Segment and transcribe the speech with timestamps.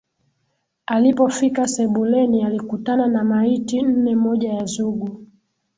[0.87, 5.27] Alipofika sebuleni alikutana na maiti nne moja ya Zugu